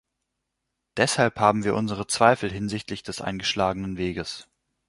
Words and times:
Deshalb 0.97 1.39
haben 1.39 1.63
wir 1.63 1.75
unsere 1.75 2.07
Zweifel 2.07 2.51
hinsichtlich 2.51 3.03
des 3.03 3.21
eingeschlagenen 3.21 3.97
Weges. 3.97 4.47